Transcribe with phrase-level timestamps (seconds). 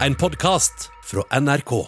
[0.00, 1.86] en podkast fra NRK.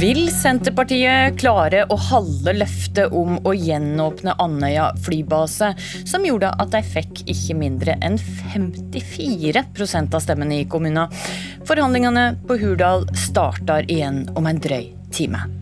[0.00, 5.74] Vil Senterpartiet klare å holde løftet om å gjenåpne Andøya flybase,
[6.08, 11.12] som gjorde at de fikk ikke mindre enn 54% av stemmene i kommunen?
[11.68, 15.59] Forhandlingene på Hurdal starter igjen om en drøy time.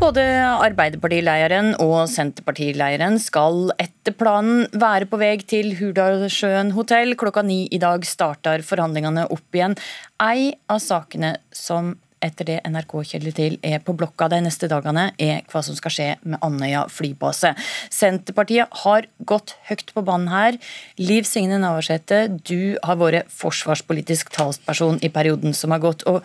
[0.00, 0.22] Både
[0.64, 7.12] Arbeiderpartileiren og Senterpartileiren skal etter planen være på vei til Hurdalssjøen hotell.
[7.20, 9.76] Klokka ni i dag starter forhandlingene opp igjen.
[10.24, 11.92] Ei av sakene som
[12.24, 15.92] etter det NRK kjeller til er på blokka de neste dagene, er hva som skal
[15.92, 17.52] skje med Andøya flybase.
[17.92, 20.56] Senterpartiet har gått høyt på banen her.
[21.00, 26.08] Liv Signe Navarsete, du har vært forsvarspolitisk talsperson i perioden som har gått.
[26.08, 26.24] og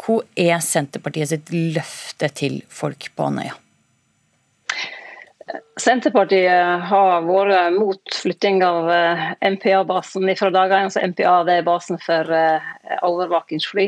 [0.00, 3.56] hva er Senterpartiet sitt løfte til folk på Andøya?
[5.80, 9.22] Senterpartiet har vært mot flytting av eh,
[9.54, 10.88] MPA-basen fra dagene.
[10.88, 12.68] Altså MPA er basen for eh,
[13.06, 13.86] overvåkingsfly.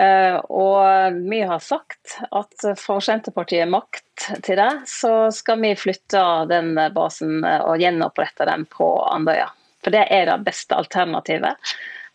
[0.00, 6.22] Eh, og vi har sagt at får Senterpartiet makt til det, så skal vi flytte
[6.50, 9.50] den basen og gjenopprette den på Andøya.
[9.84, 11.60] For det er det beste alternativet.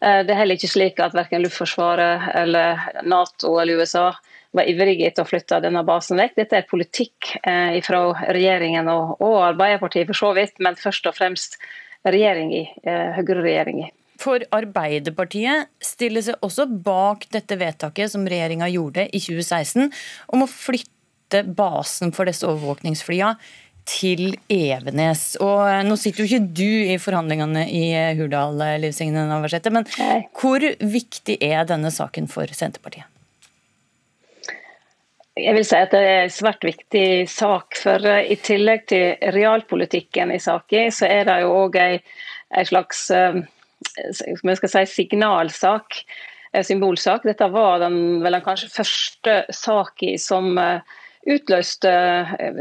[0.02, 4.10] Eh, det er heller ikke slik at verken Luftforsvaret eller Nato eller USA
[4.58, 6.36] var ivrige etter å flytte denne basen vekk.
[6.42, 11.60] Dette er politikk eh, fra regjeringen og, Arbeiderpartiet for så vidt, men først og fremst
[12.04, 13.92] eh, Høyre-regjeringa.
[14.22, 19.88] For Arbeiderpartiet stiller seg også bak dette vedtaket som regjeringa gjorde i 2016
[20.34, 23.38] om å flytte basen for disse overvåkningsflyene
[23.88, 25.36] til Evenes.
[25.42, 29.26] Og eh, Nå sitter jo ikke du i forhandlingene i eh, Hurdal, eh, Liv Signe
[29.30, 29.88] Navarsete, men
[30.38, 33.08] hvor viktig er denne saken for Senterpartiet?
[35.40, 37.78] Jeg vil si at det er en svært viktig sak.
[37.80, 44.84] for I tillegg til realpolitikken i saken, så er det jo òg en slags si,
[44.92, 46.02] signalsak,
[46.68, 47.24] symbolsak.
[47.24, 50.52] Dette var den, vel den kanskje første saken som
[51.32, 51.96] utløste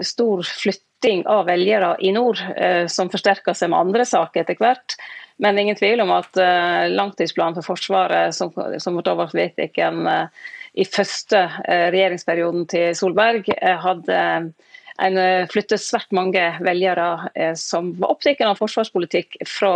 [0.07, 4.57] stor flytt flytting av velgere i nord, eh, som forsterker seg med andre saker etter
[4.59, 4.97] hvert.
[5.39, 10.27] Men ingen tvil om at eh, langtidsplanen for Forsvaret, som, som da ble vedtatt eh,
[10.75, 14.19] i første regjeringsperioden til Solberg, hadde
[15.01, 15.17] en
[15.51, 19.73] flyttet svært mange velgere som var opptatt av forsvarspolitikk fra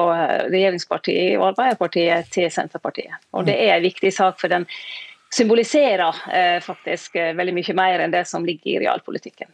[0.53, 3.19] regjeringspartiet og Arbeiderpartiet til Senterpartiet.
[3.35, 4.69] Og Det er en viktig sak for den
[5.35, 9.51] symboliserer eh, faktisk eh, veldig mye mer enn det som ligger i realpolitikken.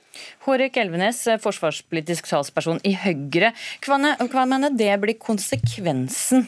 [0.47, 3.55] Hårek Elvenes, eh, forsvarspolitisk talsperson i Høyre.
[3.87, 6.45] Hva, hva mener det blir konsekvensen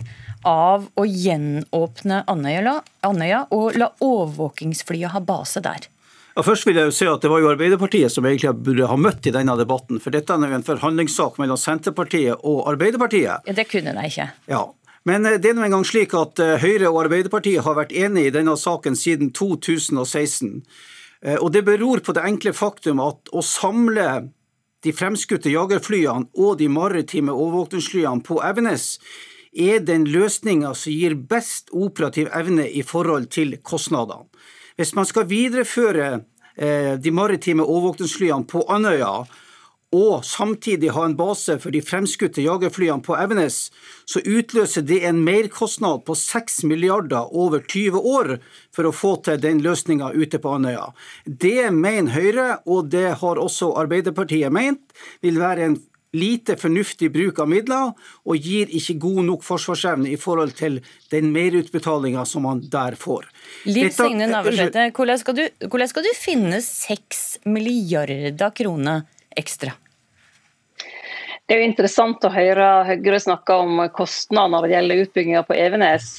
[0.48, 5.88] av å gjenåpne Andøya, Andøya og la overvåkingsflyet ha base der?
[6.32, 8.96] Ja, først vil jeg jo si at Det var jo Arbeiderpartiet som egentlig burde ha
[8.96, 10.00] møtt i denne debatten.
[10.00, 13.44] For dette er jo en forhandlingssak mellom Senterpartiet og Arbeiderpartiet.
[13.48, 14.30] Ja, det kunne de ikke.
[14.48, 14.62] Ja,
[15.08, 18.30] men eh, det er nå engang slik at eh, Høyre og Arbeiderpartiet har vært enige
[18.30, 20.62] i denne saken siden 2016.
[21.22, 24.08] Eh, og det beror på det enkle faktum at å samle
[24.82, 28.96] de fremskutte jagerflyene og de maritime overvåkningsflyene på Evenes
[29.52, 34.26] er den løsninga som gir best operativ evne i forhold til kostnadene.
[34.80, 36.22] Hvis man skal videreføre
[36.56, 39.26] de maritime overvåkningsflyene på Andøya,
[39.92, 43.66] og samtidig ha en base for de fremskutte jagerflyene på Evenes,
[44.08, 48.34] så utløser det en merkostnad på 6 milliarder over 20 år
[48.72, 50.88] for å få til den løsninga ute på Andøya.
[51.26, 54.84] Det mener Høyre, og det har også Arbeiderpartiet ment,
[55.20, 55.80] vil være en
[56.12, 57.92] lite fornuftig bruk av midler,
[58.28, 60.80] og gir ikke god nok forsvarsevne i forhold til
[61.12, 63.28] den merutbetalinga som man der får.
[63.68, 69.74] Liv Signe Navarsete, hvordan, hvordan skal du finne 6 milliarder kroner ekstra?
[71.46, 75.56] Det er jo interessant å høre Høyre snakke om kostnader når det gjelder utbygginga på
[75.58, 76.12] Evenes.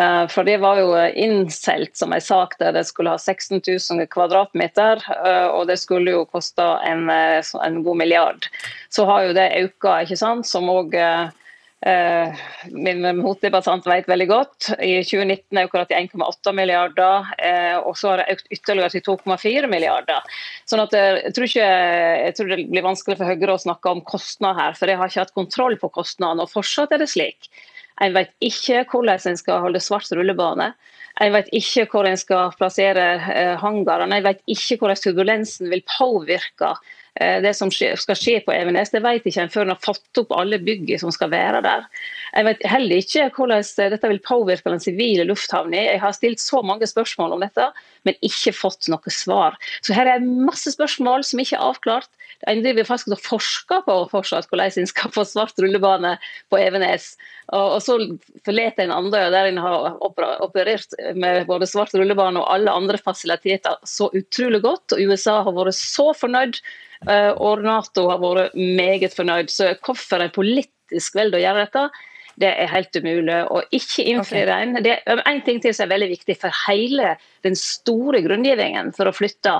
[0.00, 4.06] Eh, for det var jo innselt som en sak der det skulle ha 16 000
[4.12, 8.46] kvadratmeter, eh, og det skulle jo koste en, eh, en god milliard.
[8.88, 11.28] Så har jo det økt, ikke sant, som Eh,
[11.80, 14.68] min motdebattant vet veldig godt.
[14.84, 19.04] I 2019 er det til 1,8 milliarder, eh, og så har det økt ytterligere til
[19.06, 20.20] 2,4 milliarder.
[20.68, 21.70] Sånn at eh, jeg tror, ikke,
[22.26, 25.12] jeg tror, det blir vanskelig for Høyre å snakke om kostnader her, for de har
[25.12, 26.44] ikke hatt kontroll på kostnadene.
[26.44, 27.48] Og fortsatt er det slik.
[28.00, 30.70] En vet ikke hvordan en skal holde svart rullebane.
[31.20, 34.20] En vet ikke hvor en skal plassere hangarene.
[34.20, 39.02] En vet ikke hvordan turbulensen vil påvirke Eh, det som skal skje på Evenes, det
[39.04, 41.84] vet ikke en før en har fått opp alle byggene som skal være der.
[42.30, 45.82] Jeg vet heller ikke hvordan dette vil påvirke den sivile lufthavna.
[45.90, 47.66] Jeg har stilt så mange spørsmål om dette,
[48.08, 49.58] men ikke fått noe svar.
[49.84, 52.08] Så her er masse spørsmål som ikke er avklart.
[52.48, 56.14] En driver faktisk og forsker på fortsatt hvordan en skal få svart rullebane
[56.48, 57.12] på Evenes.
[57.52, 57.98] Og, så
[58.46, 63.76] forlater en Andøya, der en har operert med både svart rullebane og alle andre fasiliteter
[63.84, 64.94] så utrolig godt.
[64.94, 69.48] Og USA har vært så fornøyd, eh, og Nato har vært meget fornøyd.
[69.52, 71.84] Så hvorfor en politisk velger å gjøre dette,
[72.40, 73.38] det er helt umulig.
[73.52, 74.48] å ikke innfri okay.
[74.48, 74.82] den.
[74.84, 77.14] Det er en ting til som er veldig viktig for hele
[77.46, 79.58] den store grunngivningen for å flytte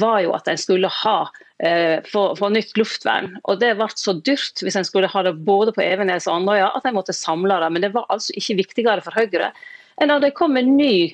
[0.00, 1.16] var jo at en skulle ha
[1.60, 3.34] eh, få, få, nytt luftvern.
[3.44, 6.70] Og Det ble så dyrt hvis en skulle ha det både på Evenes og Andøya
[6.72, 7.70] at en måtte samle det.
[7.74, 9.52] Men det var altså ikke viktigere for Høyre
[10.00, 11.12] enn da det kom en ny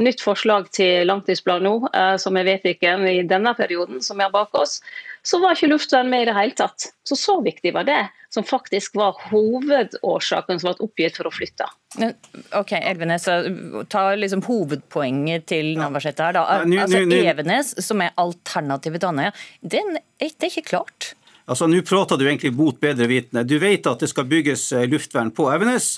[0.00, 4.32] nytt forslag til langtidsplan nå, uh, som er vedtatt i denne perioden som vi har
[4.32, 4.78] bak oss,
[5.22, 6.88] så var ikke luftvern med i det hele tatt.
[7.04, 8.00] Så så viktig var det,
[8.32, 11.68] som faktisk var hovedårsaken som ble oppgitt for å flytte.
[12.56, 13.26] Ok, Elvenes,
[13.92, 16.38] ta liksom hovedpoenget til Navarsete her.
[16.38, 16.46] da.
[16.86, 19.82] Altså Evenes, som er alternativet til Andøya, det,
[20.22, 21.12] det er ikke klart.
[21.50, 23.42] Altså, Nå prater du egentlig mot bedre vitende.
[23.48, 25.96] Du vet at det skal bygges eh, luftvern på Evenes,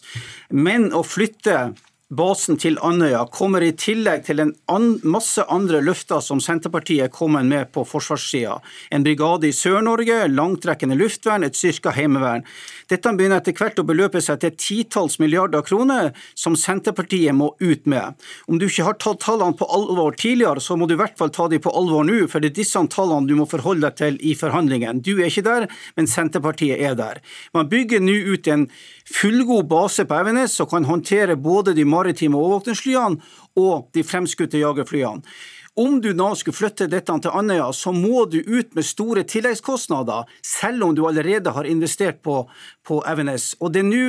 [0.49, 1.75] men å flytte
[2.13, 7.45] basen til Andøya kommer i tillegg til en an masse andre løfter som Senterpartiet kommer
[7.47, 8.59] med på forsvarssida.
[8.93, 12.45] En brigade i Sør-Norge, langtrekkende luftvern, et styrka heimevern.
[12.93, 17.89] Dette begynner etter hvert å beløpe seg til titalls milliarder kroner som Senterpartiet må ut
[17.89, 18.19] med.
[18.47, 21.33] Om du ikke har tatt tallene på alvor tidligere, så må du i hvert fall
[21.33, 24.21] ta dem på alvor nå, for det er disse tallene du må forholde deg til
[24.21, 25.01] i forhandlingene.
[25.01, 27.23] Du er ikke der, men Senterpartiet er der.
[27.57, 28.69] Man bygger nå ut en
[29.09, 33.21] fullgod base på Evenes som kan håndtere både de maritime overvåkningsflyene
[33.57, 35.23] og de fremskutte jagerflyene.
[35.75, 40.29] Om du nå skulle flytte dette til Andøya, så må du ut med store tilleggskostnader,
[40.45, 42.43] selv om du allerede har investert på,
[42.85, 43.55] på Evenes.
[43.59, 44.03] Og Det er nå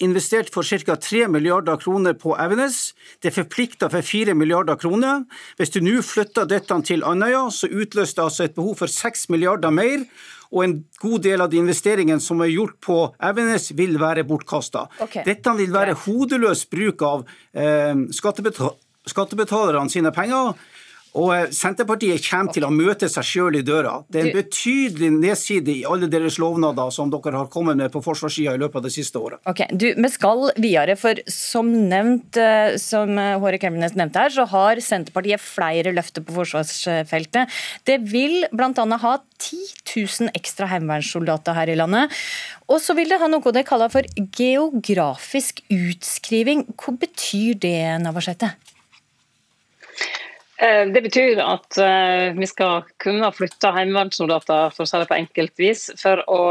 [0.00, 0.96] investert for ca.
[0.96, 2.94] 3 milliarder kroner på Evenes.
[3.20, 5.26] Det er forplikta for 4 milliarder kroner.
[5.60, 9.28] Hvis du nå flytter dette til Andøya, så utløser det altså et behov for 6
[9.28, 10.08] milliarder mer
[10.52, 12.98] og en god del av de investeringene som er gjort på
[13.30, 14.86] Evenes, vil være bortkasta.
[15.00, 15.24] Okay.
[15.26, 17.24] Dette vil være hodeløs bruk av
[17.56, 20.52] eh, skattebetalerne sine penger.
[21.18, 23.98] Og eh, Senterpartiet kommer til å møte seg sjøl i døra.
[24.08, 28.02] Det er en betydelig nedside i alle deres lovnader som dere har kommet med på
[28.04, 29.42] forsvarssida i løpet av det siste året.
[29.48, 33.12] Ok, du, Vi skal videre, for som nevnt, eh, som
[33.42, 37.60] Håre Kremnes nevnte her, så har Senterpartiet flere løfter på forsvarsfeltet.
[37.88, 38.72] Det vil bl.a.
[38.72, 39.60] ha 10
[39.92, 42.12] 000 ekstra heimevernssoldater her i landet.
[42.72, 44.06] Og så vil det ha noe de kaller for
[44.38, 46.64] geografisk utskriving.
[46.80, 48.54] Hva betyr det, Navarsete?
[50.62, 55.18] Eh, det betyr at eh, vi skal kunne flytte heimevernssoldater for å si det på
[55.18, 56.42] enkelt vis, for å,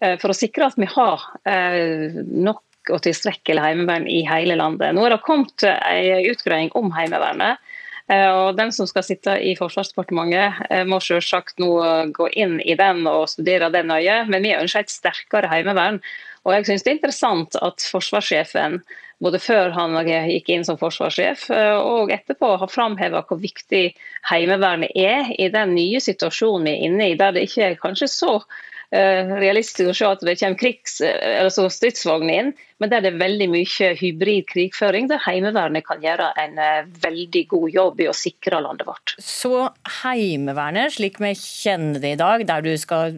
[0.00, 4.90] eh, for å sikre at vi har nok og tilstrekkelig heimevern i hele landet.
[4.96, 7.60] Nå er det kommet en utgreiing om Heimevernet.
[8.10, 11.70] Og Den som skal sitte i Forsvarsdepartementet må selvsagt nå
[12.12, 14.24] gå inn i den og studere den nøye.
[14.28, 16.00] Men vi ønsker et sterkere heimevern.
[16.42, 18.80] Og jeg synes det er interessant at forsvarssjefen
[19.22, 23.92] både før han gikk inn som forsvarssjef, eh, og etterpå har framheva hvor viktig
[24.30, 28.10] Heimevernet er i den nye situasjonen vi er inne i, der det ikke er kanskje
[28.10, 32.50] så Eh, realistisk å se at det kommer krigs, altså stridsvogner inn,
[32.82, 37.44] men der det er veldig mye hybrid krigføring, der Heimevernet kan gjøre en eh, veldig
[37.52, 39.14] god jobb i å sikre landet vårt.
[39.22, 39.68] Så
[40.02, 43.14] Heimevernet, slik vi kjenner det i dag, der du skal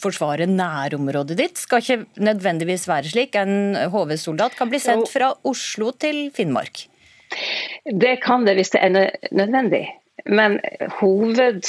[0.00, 3.36] forsvare nærområdet ditt, skal ikke nødvendigvis være slik?
[3.38, 6.86] En HV-soldat kan bli sendt fra Oslo til Finnmark?
[7.84, 8.96] Det kan det hvis det er
[9.30, 9.86] nødvendig.
[10.24, 10.60] Men
[11.00, 11.66] hoved,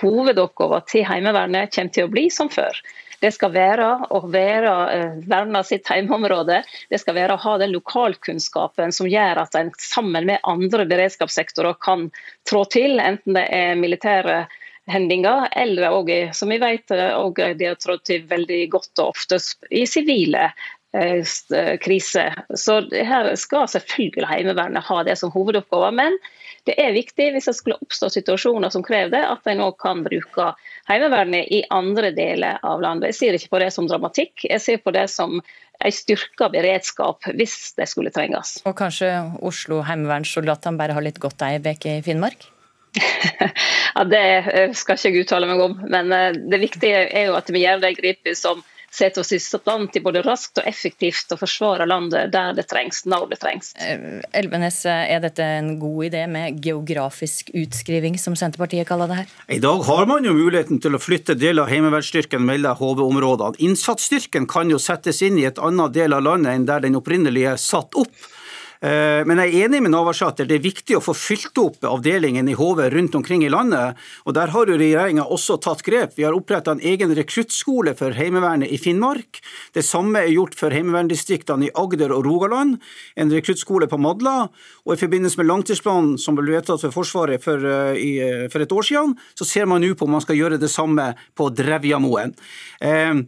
[0.00, 2.76] hovedoppgaven til Heimevernet kommer til å bli som før.
[3.20, 6.62] Det skal være å være, eh, verne sitt heimeområde.
[6.90, 11.78] Det skal være å ha den lokalkunnskapen som gjør at en sammen med andre beredskapssektorer
[11.80, 12.10] kan
[12.48, 14.44] trå til, enten det er militære
[14.86, 19.38] hendinger, eller også, som vi vet, også de har trådt til veldig godt og ofte
[19.72, 20.50] i sivile
[20.94, 22.42] eh, kriser.
[22.54, 25.92] Så her skal selvfølgelig Heimevernet ha det som hovedoppgave.
[25.96, 26.18] Men
[26.64, 30.00] det er viktig hvis det skulle oppstå situasjoner som krever det, at en òg kan
[30.04, 30.52] bruke
[30.88, 33.12] Heimevernet i andre deler av landet.
[33.12, 37.28] Jeg ser ikke på det som dramatikk, jeg ser på det som en styrka beredskap
[37.34, 38.58] hvis det skulle trenges.
[38.68, 39.10] Og kanskje
[39.44, 42.50] Oslo heimevernssoldatene bare har litt godt ei uke i Finnmark?
[43.96, 44.24] ja, Det
[44.78, 47.82] skal ikke jeg uttale meg om, men eh, det viktige er jo at vi gjør
[47.82, 48.62] de grepene som
[48.94, 53.02] sette oss i stand til både raskt og effektivt å forsvare landet der det trengs,
[53.10, 53.72] når det trengs.
[53.82, 59.34] Eh, Elvenes, er dette en god idé med geografisk utskriving, som Senterpartiet kaller det her?
[59.58, 63.60] I dag har man jo muligheten til å flytte deler av heimevernsstyrken mellom HV-områdene.
[63.64, 67.54] Innsatsstyrken kan jo settes inn i et annet del av landet enn der den opprinnelige
[67.56, 68.12] er satt opp.
[68.84, 70.44] Eh, men jeg er enig med Navarsete.
[70.48, 73.96] Det er viktig å få fylt opp avdelingen i HV rundt omkring i landet.
[74.26, 76.12] og Der har jo regjeringa også tatt grep.
[76.18, 79.40] Vi har oppretta en egen rekruttskole for Heimevernet i Finnmark.
[79.72, 82.76] Det samme er gjort for heimeverndistriktene i Agder og Rogaland.
[83.16, 84.50] En rekruttskole på Madla.
[84.84, 87.64] Og i forbindelse med langtidsplanen som ble vedtatt for Forsvaret for,
[87.96, 90.60] i, uh, for et år siden, så ser man nå på om man skal gjøre
[90.60, 92.36] det samme på Drevjamoen.
[92.84, 93.24] Uh,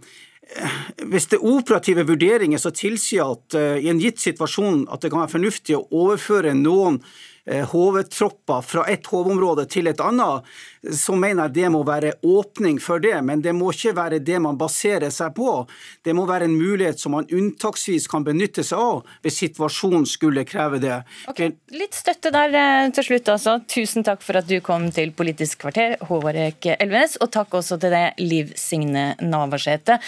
[1.11, 5.11] hvis det er operative vurderinger som tilsier at uh, i en gitt situasjon at det
[5.13, 7.01] kan være fornuftig å overføre noen
[7.47, 10.47] HV-tropper fra et HV-område til et annet,
[10.95, 13.15] så mener jeg det må være åpning for det.
[13.27, 15.61] Men det må ikke være det man baserer seg på.
[16.05, 20.47] Det må være en mulighet som man unntaksvis kan benytte seg av hvis situasjonen skulle
[20.49, 20.99] kreve det.
[21.31, 21.55] Okay.
[21.75, 23.59] Litt støtte der eh, til slutt, altså.
[23.71, 27.17] Tusen takk for at du kom til Politisk kvarter, Håvard Elvenes.
[27.23, 30.01] Og takk også til det Liv Signe Navarsete.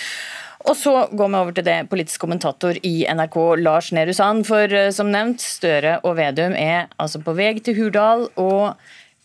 [0.66, 4.46] Og så går vi over til det politisk kommentator i NRK, Lars Nehru Sand.
[4.48, 8.26] For eh, som nevnt, Støre og Vedum er altså på vei til Hurdal.
[8.40, 8.74] Og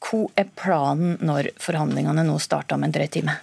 [0.04, 3.38] hva er planen når forhandlingene nå starter om en drøy time?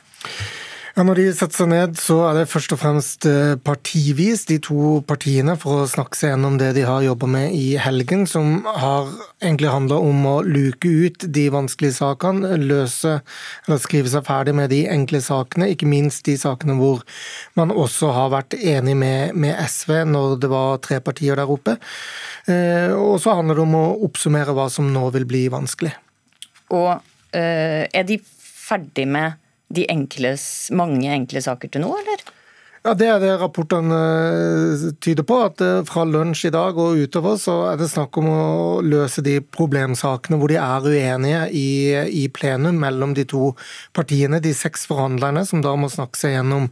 [1.01, 4.99] Når de setter seg ned, så er det først og fremst eh, partivis, de to
[5.09, 9.09] partiene, for å snakke seg gjennom det de har jobba med i helgen, som har
[9.39, 13.15] egentlig handla om å luke ut de vanskelige sakene, løse
[13.65, 17.01] eller skrive seg ferdig med de enkle sakene, ikke minst de sakene hvor
[17.57, 21.79] man også har vært enig med, med SV når det var tre partier der oppe.
[22.45, 25.95] Eh, og så handler det om å oppsummere hva som nå vil bli vanskelig.
[26.77, 29.40] Og øh, er de ferdig med
[29.71, 32.25] de enkles, mange enkle saker til nå, eller?
[32.81, 33.97] Ja, Det er det rapportene
[34.33, 35.37] eh, tyder på.
[35.45, 38.45] at eh, Fra lunsj i dag og utover så er det snakk om å
[38.81, 43.51] løse de problemsakene hvor de er uenige i, i plenum mellom de to
[43.93, 46.71] partiene, de seks forhandlerne, som da må snakke seg gjennom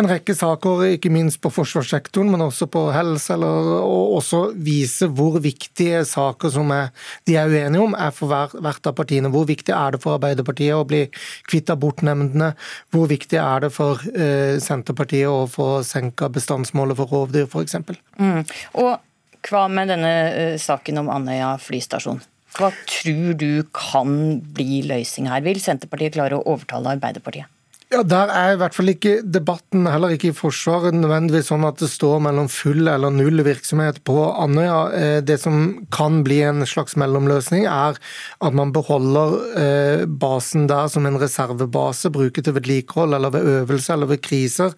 [0.00, 5.10] en rekke saker, ikke minst på forsvarssektoren, men også på helse, eller, og også vise
[5.12, 6.88] hvor viktige saker som er,
[7.28, 9.28] de er uenige om, er for hver, hvert av partiene.
[9.28, 11.04] Hvor viktig er det for Arbeiderpartiet å bli
[11.52, 12.54] kvitt abortnemndene?
[12.88, 17.78] Hvor viktig er det for uh, Senterpartiet å å få senka bestandsmålet for rovdyr, f.eks.
[18.18, 18.42] Mm.
[18.82, 22.22] Og hva med denne uh, saken om Andøya flystasjon?
[22.56, 25.44] Hva tror du kan bli løsning her?
[25.44, 27.48] Vil Senterpartiet klare å overtale Arbeiderpartiet?
[27.92, 31.76] Ja, Der er i hvert fall ikke debatten, heller ikke i Forsvaret, nødvendigvis sånn at
[31.82, 34.78] det står mellom full eller null virksomhet på Andøya.
[34.96, 40.88] Eh, det som kan bli en slags mellomløsning, er at man beholder eh, basen der
[40.88, 44.72] som en reservebase, bruker til vedlikehold eller ved øvelse eller ved kriser.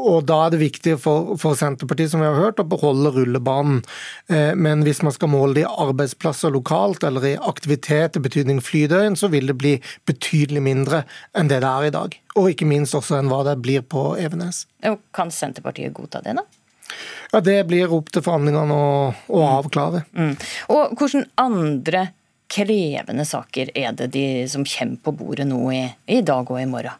[0.00, 3.12] Eh, og Da er det viktig for, for, Senterpartiet som vi har hørt, å beholde
[3.14, 3.82] rullebanen.
[4.56, 9.16] Men hvis man skal måle det i arbeidsplasser lokalt eller i aktivitet i betydning flydøgn,
[9.18, 9.74] så vil det bli
[10.08, 11.02] betydelig mindre
[11.36, 12.16] enn det det er i dag.
[12.38, 14.64] Og ikke minst også enn hva det blir på Evenes.
[15.16, 16.46] Kan Senterpartiet godta det, da?
[17.32, 20.04] Ja, Det blir opp til forhandlingene å, å avklare.
[20.16, 20.34] Mm.
[20.74, 22.08] Og hvordan andre
[22.50, 26.68] krevende saker er det de som kommer på bordet nå i, i dag og i
[26.70, 26.98] morgen?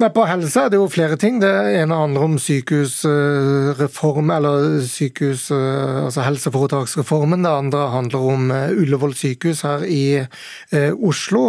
[0.00, 1.38] Nei, På helse er det jo flere ting.
[1.42, 7.44] Det ene handler om sykehusreform, eller sykehus, eh, altså helseforetaksreformen.
[7.44, 11.42] Det andre handler om eh, Ullevål sykehus her i eh, Oslo.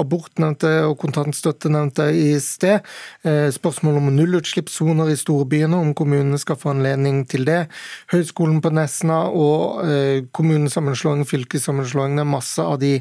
[0.00, 2.84] Abort nevnte og kontantstøtte nevnte i sted.
[3.24, 7.60] Spørsmål om nullutslippssoner i storbyene, om kommunene skal få anledning til det.
[8.12, 9.80] Høgskolen på Nesna og
[10.36, 12.16] kommunesammenslåing, fylkessammenslåing.
[12.18, 12.94] Det er masse av de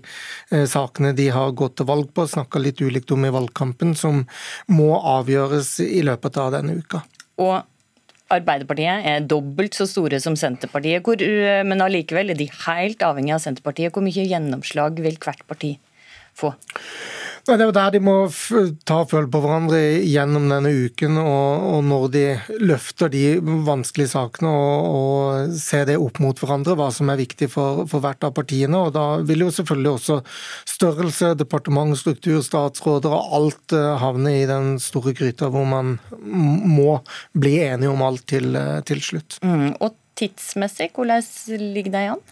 [0.69, 3.95] sakene de har gått til valg på, snakka litt ulikt om i valgkampen.
[3.99, 4.25] som
[4.71, 7.03] må avgjøres i løpet av denne uka.
[7.39, 7.59] Og
[8.29, 13.41] Arbeiderpartiet er dobbelt så store som Senterpartiet, eh, men allikevel er de helt avhengig av
[13.41, 13.89] Senterpartiet.
[13.91, 15.77] Hvor mye gjennomslag vil hvert parti
[16.39, 16.53] få?
[17.49, 18.13] Det er jo der de må
[18.87, 22.23] ta følge på hverandre gjennom denne uken, og, og når de
[22.61, 23.23] løfter de
[23.65, 28.03] vanskelige sakene og, og, ser det opp mot hverandre, hva som er viktig for, for,
[28.03, 28.77] hvert av partiene.
[28.77, 30.19] og Da vil jo selvfølgelig også
[30.75, 36.99] størrelse, departement, struktur, statsråder og alt eh, havne i den store gryta hvor man må
[37.33, 39.39] bli enige om alt til, eh, til slutt.
[39.41, 41.23] Mm, og tidsmessig, hvordan
[41.73, 42.23] ligger det an?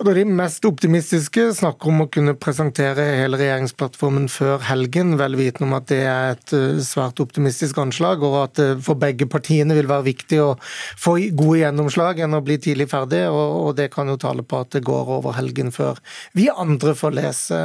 [0.00, 5.76] De mest optimistiske snakker om å kunne presentere hele regjeringsplattformen før helgen, vel vitende om
[5.76, 9.76] at det er et eh, svært optimistisk anslag, og at det eh, for begge partiene
[9.76, 10.50] vil være viktig å
[10.98, 13.26] få gode gjennomslag enn å bli tidlig ferdig.
[13.30, 16.00] Og det kan jo tale på at det går over helgen før
[16.36, 17.60] vi andre får lese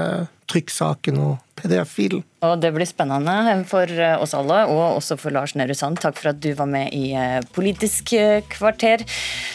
[0.52, 2.24] trykksaken og PDF-filen.
[2.46, 5.98] Og Det blir spennende for oss alle, og også for Lars Nehru Sand.
[6.04, 7.16] Takk for at du var med i
[7.56, 8.14] Politisk
[8.54, 9.02] kvarter,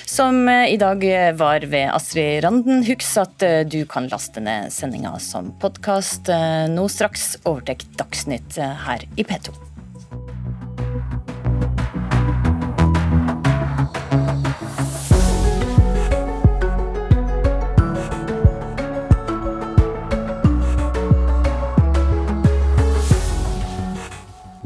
[0.08, 1.04] som i dag
[1.38, 2.82] var ved Astrid Randen.
[2.88, 6.32] Husk at du kan laste ned sendinga som podkast
[6.72, 7.36] nå straks.
[7.46, 9.69] Overtek Dagsnytt her i P2.